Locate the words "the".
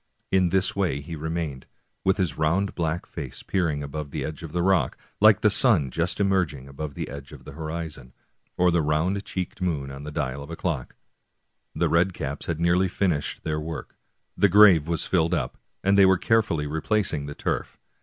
4.09-4.25, 4.51-4.63, 5.41-5.49, 6.95-7.07, 7.45-7.51, 8.71-8.81, 10.03-10.09, 11.75-11.87, 14.35-14.49, 17.27-17.35